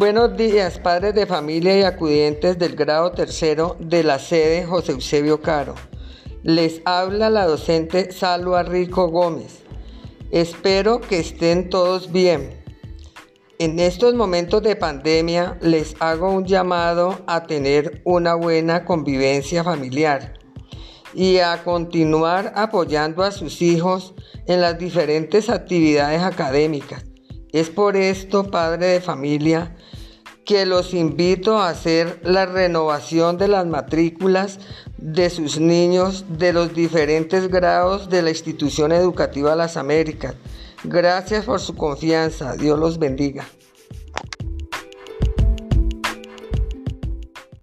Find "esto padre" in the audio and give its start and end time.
27.96-28.86